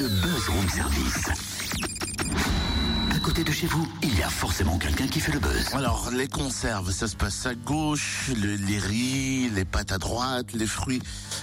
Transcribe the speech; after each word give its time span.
le 0.00 0.08
buzz 0.08 0.48
room 0.48 0.68
service. 0.68 1.28
À 3.14 3.18
côté 3.20 3.44
de 3.44 3.52
chez 3.52 3.66
vous, 3.66 3.86
il 4.02 4.16
y 4.18 4.22
a 4.22 4.28
forcément 4.28 4.76
quelqu'un 4.78 5.06
qui 5.06 5.20
fait 5.20 5.32
le 5.32 5.38
buzz. 5.38 5.72
Alors, 5.72 6.10
les 6.10 6.26
conserves, 6.28 6.90
ça 6.90 7.06
se 7.08 7.16
passe 7.16 7.46
à 7.46 7.54
gauche, 7.54 8.30
le- 8.36 8.56
les 8.56 8.78
riz, 8.78 9.50
les 9.50 9.64
pâtes 9.64 9.92
à 9.92 9.98
droite, 9.98 10.52
les 10.52 10.66
fruits, 10.66 11.00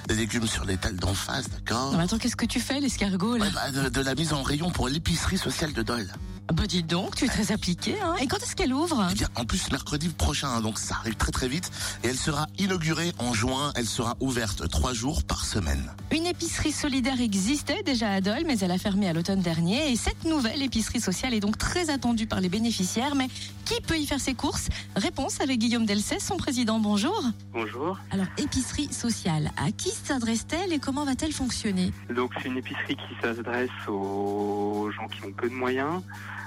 les 0.10 0.16
légumes 0.16 0.48
sur 0.48 0.66
l'étal 0.66 0.96
d'en 0.98 1.14
face, 1.14 1.50
d'accord? 1.50 1.92
Non, 1.94 1.98
mais 1.98 2.04
attends, 2.04 2.18
qu'est-ce 2.18 2.36
que 2.36 2.46
tu 2.46 2.60
fais, 2.60 2.80
l'escargot, 2.80 3.38
là? 3.38 3.46
Ouais, 3.46 3.52
bah, 3.54 3.72
de, 3.72 3.90
de 3.90 4.02
la 4.02 4.16
mise 4.16 4.34
en 4.34 4.44
rayon 4.44 4.70
pour 4.70 4.88
l'épicerie 4.90 5.38
sociale 5.38 5.74
de 5.74 5.82
Dole. 5.82 6.08
Ah 6.52 6.54
Bah 6.54 6.68
dis 6.68 6.84
donc, 6.84 7.16
tu 7.16 7.24
es 7.24 7.28
très 7.30 7.54
appliqué, 7.54 7.96
hein. 8.02 8.14
Et 8.20 8.28
quand 8.28 8.36
est-ce 8.36 8.58
qu'elle 8.58 8.74
ouvre? 8.74 9.08
Eh 9.10 9.14
bien, 9.14 9.30
en 9.38 9.46
plus, 9.46 9.72
mercredi 9.72 10.10
prochain, 10.10 10.50
hein, 10.50 10.60
donc 10.60 10.80
ça 10.80 10.96
arrive 10.96 11.16
très 11.16 11.32
très 11.32 11.48
vite, 11.48 11.72
et 12.04 12.10
elle 12.10 12.18
sera 12.18 12.46
inaugurée 12.60 13.14
en 13.20 13.34
juin, 13.34 13.72
elle 13.78 13.86
sera 13.86 14.18
ouverte 14.20 14.68
trois 14.68 14.92
jours 14.92 15.24
par 15.24 15.46
semaine. 15.46 15.94
Une 16.12 16.26
épicerie 16.26 16.74
solidaire 16.74 17.22
existait 17.22 17.84
déjà 17.84 18.12
à 18.12 18.20
Dole, 18.20 18.44
mais 18.46 18.60
elle 18.60 18.72
a 18.72 18.78
fermé 18.78 19.08
à 19.08 19.14
l'automne 19.14 19.40
dernier. 19.40 19.94
Et 19.94 19.96
cette 19.96 20.26
nouvelle 20.26 20.62
épicerie 20.62 21.00
sociale 21.00 21.34
est 21.34 21.40
donc 21.40 21.58
très 21.58 21.90
attendue 21.90 22.28
par 22.28 22.42
les 22.42 22.50
bénéficiaires. 22.50 23.16
Mais 23.16 23.30
qui 23.64 23.80
peut 23.88 23.98
y 23.98 24.06
faire 24.06 24.20
ses 24.20 24.34
courses? 24.34 24.68
Réponse 24.98 25.40
avec 25.40 25.58
Guillaume 25.58 25.86
Delcès, 25.86 26.20
son 26.20 26.36
président. 26.36 26.80
Bonjour. 26.80 27.24
Bonjour. 27.54 27.98
Alors, 28.12 28.28
épicerie 28.38 28.92
sociale, 28.92 29.52
à 29.56 29.72
qui 29.72 29.92
s'adresse-t-elle 29.92 30.74
et 30.74 30.80
comment 30.80 31.06
va-t-elle 31.06 31.32
fonctionner? 31.32 31.94
Donc 32.14 32.34
c'est 32.42 32.50
une 32.50 32.58
épicerie 32.58 32.98
qui 32.98 33.16
s'adresse 33.22 33.70
aux 33.88 34.92
gens 34.92 35.08
qui 35.08 35.24
ont 35.26 35.32
peu 35.32 35.48
de 35.48 35.56
moyens. 35.56 36.02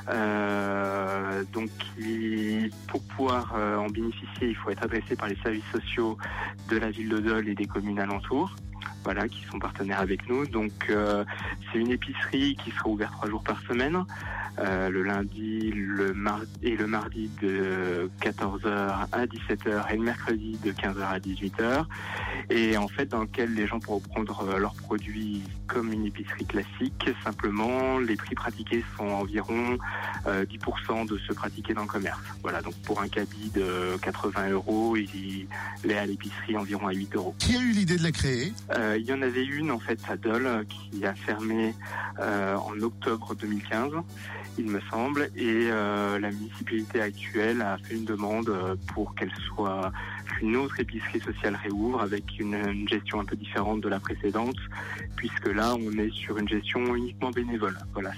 Euh, 0.09 1.45
donc 1.53 1.71
pour 2.89 3.03
pouvoir 3.03 3.55
euh, 3.57 3.77
en 3.77 3.87
bénéficier, 3.87 4.49
il 4.49 4.57
faut 4.57 4.71
être 4.71 4.83
adressé 4.83 5.17
par 5.17 5.29
les 5.29 5.37
services 5.37 5.65
sociaux 5.73 6.19
de 6.69 6.77
la 6.77 6.91
ville 6.91 7.09
de 7.09 7.49
et 7.49 7.55
des 7.55 7.67
communes 7.67 7.99
alentours. 7.99 8.55
Voilà, 9.05 9.29
qui 9.29 9.45
sont 9.45 9.59
partenaires 9.59 10.01
avec 10.01 10.29
nous. 10.29 10.47
Donc 10.47 10.73
euh, 10.91 11.25
c'est 11.73 11.79
une 11.79 11.91
épicerie 11.91 12.57
qui 12.57 12.71
sera 12.71 12.89
ouverte 12.89 13.13
trois 13.13 13.29
jours 13.29 13.43
par 13.43 13.61
semaine, 13.63 14.05
euh, 14.59 14.89
le 14.89 15.03
lundi, 15.03 15.73
le 15.73 16.15
mardi 16.15 16.49
et 16.63 16.77
le 16.77 16.87
mardi 16.87 17.31
de 17.43 18.11
14h 18.23 19.07
à 19.13 19.27
17h 19.27 19.93
et 19.93 19.97
le 19.97 20.03
mercredi 20.03 20.59
de 20.65 20.73
15h 20.73 21.03
à 21.03 21.19
18h. 21.19 21.85
Et 22.51 22.77
en 22.77 22.89
fait, 22.89 23.07
dans 23.07 23.23
lequel 23.23 23.55
les 23.55 23.67
gens 23.67 23.81
pourront 23.81 24.01
prendre 24.01 24.49
euh, 24.49 24.59
leurs 24.59 24.75
produits 24.75 25.43
comme 25.67 25.93
une 25.93 26.07
épicerie 26.07 26.45
classique. 26.45 27.11
Simplement, 27.25 27.99
les 27.99 28.17
prix 28.17 28.35
pratiqués 28.35 28.85
sont 28.97 29.07
environ 29.07 29.79
euh, 30.27 30.45
10% 30.45 31.09
de 31.09 31.19
ceux 31.27 31.35
pratiqués 31.35 31.75
dans 31.75 31.83
le 31.83 31.89
commerce. 31.89 32.21
Voilà, 32.43 32.63
donc 32.63 32.75
pour 32.83 33.01
un 33.01 33.09
caddie 33.09 33.51
de 33.55 33.97
80 34.03 34.51
euros, 34.51 34.97
il 34.97 35.49
est 35.89 35.99
à 35.99 36.07
l'épicerie 36.07 36.57
environ 36.57 36.87
à 36.87 36.93
8 36.93 37.17
euros. 37.17 37.35
Qui 37.39 37.57
a 37.57 37.61
eu 37.61 37.73
l'idée 37.73 37.97
de 37.97 38.03
la 38.03 38.13
créer? 38.13 38.53
Euh, 38.77 38.94
il 38.97 39.07
y 39.07 39.13
en 39.13 39.23
avait 39.23 39.45
une 39.45 39.71
en 39.71 39.79
fait 39.79 39.99
à 40.09 40.17
Dole 40.17 40.47
euh, 40.47 40.65
qui 40.65 41.05
a 41.05 41.15
fermé 41.15 41.75
euh, 42.21 42.57
en 42.57 42.79
octobre 42.81 43.35
2015, 43.35 43.93
il 44.59 44.67
me 44.71 44.81
semble, 44.91 45.31
et 45.37 45.67
euh, 45.71 46.19
la 46.21 46.31
municipalité 46.31 47.01
actuelle 47.01 47.61
a 47.61 47.77
fait 47.79 47.95
une 47.97 48.05
demande 48.05 48.49
euh, 48.49 48.77
pour 48.95 49.15
qu'elle 49.17 49.33
soit 49.49 49.91
qu'une 50.39 50.57
autre 50.57 50.79
épicerie 50.81 51.21
sociale 51.21 51.59
réouvre 51.63 52.01
avec 52.03 52.25
une, 52.39 52.55
une 52.55 52.89
gestion 52.89 53.21
un 53.21 53.25
peu 53.25 53.35
différente 53.37 53.81
de 53.81 53.89
la 53.89 53.99
précédente, 54.01 54.57
puisque 55.17 55.47
là 55.49 55.75
on 55.75 55.93
est 55.99 56.13
sur 56.13 56.39
une 56.39 56.49
gestion 56.49 56.95
uniquement 56.95 57.31
bénévole. 57.31 57.77
Voilà, 57.93 58.13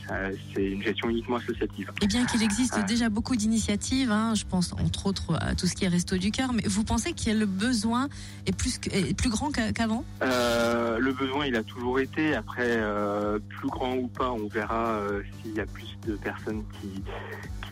c'est 0.55 0.65
une 0.65 0.83
gestion 0.83 1.09
uniquement 1.09 1.37
associative. 1.37 1.91
Et 2.03 2.07
bien 2.07 2.25
qu'il 2.27 2.43
existe 2.43 2.79
déjà 2.87 3.09
beaucoup 3.09 3.35
d'initiatives, 3.37 4.11
hein, 4.11 4.35
je 4.35 4.45
pense 4.45 4.73
entre 4.75 5.07
autres 5.07 5.37
à 5.41 5.55
tout 5.55 5.67
ce 5.67 5.75
qui 5.75 5.85
est 5.85 5.89
Resto 5.89 6.17
du 6.19 6.31
Cœur, 6.31 6.53
mais 6.53 6.63
vous 6.67 6.85
pensez 6.85 7.13
qu'il 7.13 7.33
y 7.33 7.37
a 7.37 7.39
le 7.39 7.47
besoin 7.47 8.09
est 8.47 8.55
plus, 8.57 8.79
que- 8.79 8.91
est 8.91 9.17
plus 9.17 9.31
grand 9.31 9.51
qu'a- 9.51 9.73
qu'avant? 9.73 10.05
Euh, 10.23 10.66
le 10.99 11.13
besoin, 11.13 11.47
il 11.47 11.57
a 11.57 11.63
toujours 11.63 12.01
été. 12.01 12.35
Après, 12.35 12.67
euh, 12.67 13.39
plus 13.39 13.69
grand 13.69 13.95
ou 13.97 14.09
pas, 14.09 14.31
on 14.31 14.49
verra 14.49 14.97
euh, 14.97 15.23
s'il 15.43 15.55
y 15.55 15.61
a 15.61 15.67
plus 15.67 15.97
de 16.07 16.17
personnes 16.17 16.65
qui, 16.81 17.03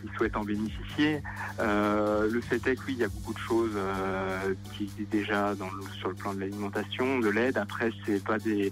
qui 0.05 0.15
souhaitent 0.15 0.37
en 0.37 0.43
bénéficier. 0.43 1.21
Euh, 1.59 2.29
le 2.29 2.41
fait 2.41 2.65
est 2.67 2.75
que 2.75 2.81
oui, 2.87 2.93
il 2.93 2.99
y 2.99 3.03
a 3.03 3.07
beaucoup 3.07 3.33
de 3.33 3.39
choses 3.39 3.73
euh, 3.75 4.53
qui 4.73 4.83
existent 4.83 5.11
déjà 5.11 5.53
sur 5.99 6.09
le 6.09 6.15
plan 6.15 6.33
de 6.33 6.39
l'alimentation, 6.39 7.19
de 7.19 7.29
l'aide. 7.29 7.57
Après, 7.57 7.91
c'est 8.05 8.23
pas 8.23 8.37
des, 8.39 8.71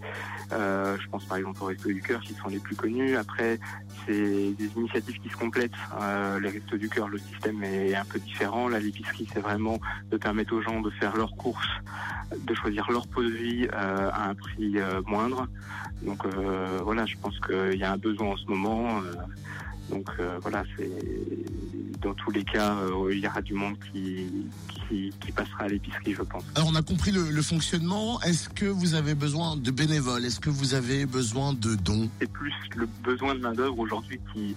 euh, 0.51 0.97
je 0.99 1.07
pense 1.09 1.25
par 1.25 1.37
exemple 1.37 1.63
au 1.63 1.67
Resto 1.67 1.89
du 1.89 2.01
Cœur 2.01 2.21
qui 2.21 2.33
sont 2.33 2.49
les 2.49 2.59
plus 2.59 2.75
connus. 2.75 3.15
Après, 3.15 3.59
c'est 4.05 4.13
des 4.13 4.69
initiatives 4.75 5.19
qui 5.19 5.29
se 5.29 5.37
complètent. 5.37 5.71
Euh, 5.99 6.39
les 6.39 6.49
Restos 6.49 6.77
du 6.77 6.89
Cœur, 6.89 7.07
le 7.09 7.17
système 7.17 7.63
est 7.63 7.95
un 7.95 8.05
peu 8.05 8.19
différent. 8.19 8.67
Là, 8.67 8.79
l'épicerie, 8.79 9.27
c'est 9.33 9.41
vraiment 9.41 9.79
de 10.11 10.17
permettre 10.17 10.53
aux 10.53 10.61
gens 10.61 10.81
de 10.81 10.89
faire 10.91 11.15
leurs 11.15 11.35
courses 11.35 11.67
de 12.37 12.53
choisir 12.55 12.89
leur 12.91 13.07
produit 13.07 13.67
euh, 13.67 14.09
un 14.15 14.35
prix 14.35 14.79
euh, 14.79 15.01
moindre. 15.07 15.47
Donc 16.01 16.25
euh, 16.25 16.81
voilà, 16.83 17.05
je 17.05 17.15
pense 17.21 17.39
qu'il 17.39 17.75
y 17.77 17.83
a 17.83 17.91
un 17.91 17.97
besoin 17.97 18.29
en 18.31 18.37
ce 18.37 18.49
moment. 18.49 19.01
euh, 19.03 19.15
donc 19.89 20.07
voilà, 20.41 20.63
c'est 20.77 20.89
dans 22.03 22.13
tous 22.13 22.31
les 22.31 22.43
cas, 22.43 22.75
euh, 22.75 23.13
il 23.13 23.19
y 23.19 23.27
aura 23.27 23.41
du 23.41 23.53
monde 23.53 23.75
qui, 23.91 24.27
qui, 24.89 25.13
qui 25.21 25.31
passera 25.31 25.63
à 25.63 25.67
l'épicerie, 25.67 26.13
je 26.13 26.21
pense. 26.21 26.43
Alors, 26.55 26.69
on 26.71 26.75
a 26.75 26.81
compris 26.81 27.11
le, 27.11 27.29
le 27.29 27.41
fonctionnement. 27.41 28.19
Est-ce 28.21 28.49
que 28.49 28.65
vous 28.65 28.93
avez 28.95 29.15
besoin 29.15 29.55
de 29.55 29.71
bénévoles? 29.71 30.25
Est-ce 30.25 30.39
que 30.39 30.49
vous 30.49 30.73
avez 30.73 31.05
besoin 31.05 31.53
de 31.53 31.75
dons? 31.75 32.09
C'est 32.19 32.31
plus 32.31 32.53
le 32.75 32.87
besoin 33.03 33.35
de 33.35 33.39
main 33.39 33.53
d'œuvre 33.53 33.79
aujourd'hui 33.79 34.19
qui, 34.33 34.55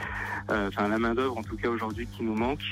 euh, 0.50 0.68
enfin 0.68 0.88
la 0.88 0.98
main 0.98 1.14
d'œuvre 1.14 1.38
en 1.38 1.42
tout 1.42 1.56
cas 1.56 1.68
aujourd'hui 1.68 2.06
qui 2.16 2.22
nous 2.22 2.34
manque. 2.34 2.64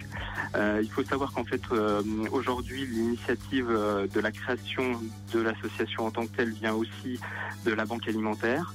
Euh, 0.55 0.81
il 0.83 0.91
faut 0.91 1.05
savoir 1.05 1.33
qu'en 1.33 1.45
fait 1.45 1.63
euh, 1.73 2.03
aujourd'hui 2.33 2.87
l'initiative 2.87 3.67
de 3.69 4.21
la 4.21 4.33
création 4.33 5.01
de 5.33 5.41
l'association 5.41 6.07
en 6.07 6.11
tant 6.11 6.27
que 6.27 6.35
telle 6.37 6.53
vient 6.53 6.75
aussi 6.75 7.19
de 7.65 7.73
la 7.73 7.85
banque 7.85 8.09
alimentaire. 8.09 8.73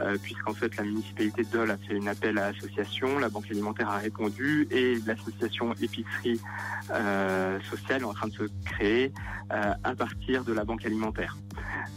euh, 0.00 0.16
puisqu'en 0.22 0.54
fait 0.54 0.76
la 0.76 0.84
municipalité 0.84 1.42
de 1.44 1.48
Dole 1.48 1.70
a 1.70 1.76
fait 1.76 1.94
une 1.96 2.08
appel 2.08 2.38
à 2.38 2.52
l'association, 2.52 3.18
la 3.18 3.28
banque 3.28 3.50
alimentaire 3.50 3.88
a 3.90 3.98
répondu 3.98 4.66
et 4.70 4.98
l'association 5.06 5.39
épicerie 5.80 6.40
euh, 6.90 7.58
sociale 7.70 8.04
en 8.04 8.12
train 8.12 8.28
de 8.28 8.32
se 8.32 8.44
créer 8.64 9.12
euh, 9.52 9.72
à 9.84 9.94
partir 9.94 10.44
de 10.44 10.52
la 10.52 10.64
banque 10.64 10.84
alimentaire. 10.84 11.36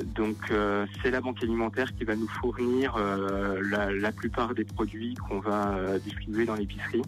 Donc 0.04 0.38
euh, 0.52 0.86
c'est 1.02 1.12
la 1.12 1.22
banque 1.22 1.42
alimentaire 1.44 1.94
qui 1.96 2.04
va 2.04 2.16
nous 2.16 2.28
fournir 2.28 2.98
la, 2.98 4.12
plupart 4.12 4.54
des 4.54 4.66
produits 4.66 5.16
qu'on 5.16 5.40
va 5.40 5.98
distribuer 6.04 6.46
dans 6.46 6.56
l'épicerie. 6.56 7.04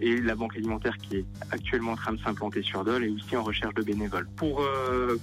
Et 0.00 0.20
la 0.20 0.34
banque 0.34 0.56
alimentaire 0.56 0.96
qui 0.98 1.18
est 1.18 1.24
actuellement 1.52 1.92
en 1.92 1.96
train 1.96 2.12
de 2.12 2.18
s'implanter 2.18 2.62
sur 2.62 2.84
Dole 2.84 3.04
est 3.04 3.08
aussi 3.08 3.36
en 3.36 3.44
recherche 3.44 3.74
de 3.74 3.82
bénévoles. 3.82 4.26
Pour, 4.36 4.64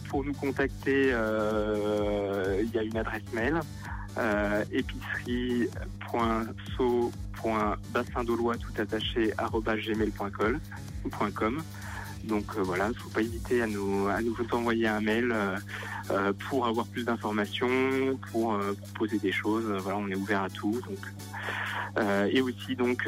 pour 0.08 0.24
nous 0.24 0.34
contacter, 0.34 1.08
il 1.08 2.70
y 2.74 2.78
a 2.78 2.84
une 2.84 2.98
adresse 2.98 3.24
mail 3.34 3.60
euh, 4.18 4.64
tout 8.58 8.82
attaché 8.82 9.34
gmail.com. 9.66 10.60
Donc 12.24 12.46
euh, 12.58 12.62
voilà, 12.64 12.86
il 12.86 12.90
ne 12.90 12.94
faut 12.94 13.10
pas 13.10 13.22
hésiter 13.22 13.62
à 13.62 13.68
nous, 13.68 14.08
à 14.08 14.22
nous 14.22 14.34
envoyer 14.54 14.88
un 14.88 15.02
mail 15.02 15.32
euh, 15.32 15.58
euh, 16.12 16.34
pour 16.50 16.66
avoir 16.66 16.86
plus 16.88 17.04
d'informations, 17.04 18.18
pour 18.32 18.54
euh, 18.54 18.74
proposer 18.74 19.20
des 19.20 19.32
choses. 19.32 19.66
Voilà, 19.82 19.98
on 19.98 20.08
est 20.08 20.16
ouvert 20.16 20.44
à 20.44 20.50
tout. 20.50 20.80
Donc, 20.88 21.00
euh, 21.98 22.30
et 22.32 22.42
aussi 22.42 22.76
donc 22.76 23.08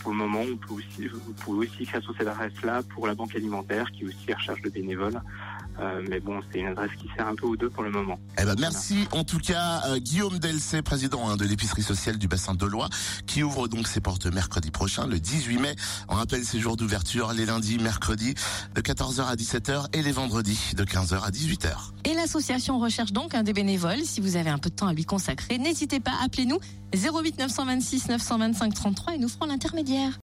pour 0.00 0.10
le 0.10 0.16
moment, 0.16 0.40
on 0.40 0.56
peut 0.56 0.74
aussi, 0.74 1.06
vous 1.06 1.32
pouvez 1.34 1.66
aussi 1.66 1.84
écrire 1.84 2.02
sur 2.02 2.14
cette 2.16 2.26
adresse-là 2.26 2.82
pour 2.94 3.06
la 3.06 3.14
banque 3.14 3.34
alimentaire 3.36 3.90
qui 3.92 4.04
aussi 4.04 4.32
recherche 4.32 4.62
de 4.62 4.70
bénévoles. 4.70 5.20
Euh, 5.80 6.02
mais 6.08 6.20
bon, 6.20 6.40
c'est 6.50 6.60
une 6.60 6.68
adresse 6.68 6.90
qui 6.98 7.08
sert 7.16 7.26
un 7.26 7.34
peu 7.34 7.46
aux 7.46 7.56
deux 7.56 7.68
pour 7.68 7.82
le 7.82 7.90
moment. 7.90 8.18
Eh 8.40 8.44
ben, 8.44 8.54
merci 8.58 9.06
en 9.12 9.24
tout 9.24 9.38
cas 9.38 9.82
euh, 9.86 9.98
Guillaume 9.98 10.38
Delcé, 10.38 10.82
président 10.82 11.28
hein, 11.28 11.36
de 11.36 11.44
l'épicerie 11.44 11.82
sociale 11.82 12.18
du 12.18 12.28
bassin 12.28 12.54
de 12.54 12.66
Loire, 12.66 12.88
qui 13.26 13.42
ouvre 13.42 13.68
donc 13.68 13.86
ses 13.86 14.00
portes 14.00 14.26
mercredi 14.26 14.70
prochain, 14.70 15.06
le 15.06 15.18
18 15.18 15.58
mai. 15.58 15.76
On 16.08 16.14
rappelle 16.14 16.44
ses 16.44 16.60
jours 16.60 16.76
d'ouverture 16.76 17.32
les 17.32 17.46
lundis, 17.46 17.78
mercredis 17.78 18.34
de 18.74 18.80
14h 18.80 19.26
à 19.26 19.34
17h 19.34 19.86
et 19.92 20.02
les 20.02 20.12
vendredis 20.12 20.72
de 20.76 20.84
15h 20.84 21.22
à 21.22 21.30
18h. 21.30 21.70
Et 22.04 22.14
l'association 22.14 22.78
recherche 22.78 23.12
donc 23.12 23.34
un 23.34 23.42
des 23.42 23.52
bénévoles. 23.52 24.04
Si 24.04 24.20
vous 24.20 24.36
avez 24.36 24.50
un 24.50 24.58
peu 24.58 24.70
de 24.70 24.74
temps 24.74 24.86
à 24.86 24.94
lui 24.94 25.04
consacrer, 25.04 25.58
n'hésitez 25.58 26.00
pas, 26.00 26.12
appelez-nous 26.24 26.58
08 26.94 27.38
926 27.38 28.08
925 28.08 28.74
33 28.74 29.14
et 29.14 29.18
nous 29.18 29.28
ferons 29.28 29.46
l'intermédiaire. 29.46 30.12